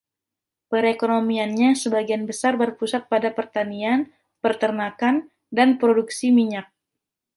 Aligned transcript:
Perekonomiannya 0.73 1.69
sebagian 1.83 2.23
besar 2.29 2.53
berpusat 2.63 3.01
pada 3.13 3.29
pertanian, 3.37 3.99
peternakan, 4.43 5.15
dan 5.57 5.69
produksi 5.81 6.27
minyak. 6.39 6.67